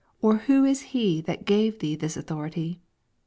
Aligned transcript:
or 0.19 0.37
who 0.37 0.65
is 0.65 0.81
he 0.97 1.21
that 1.21 1.45
gave 1.45 1.77
thee 1.77 1.95
this 1.95 2.17
authority? 2.17 2.81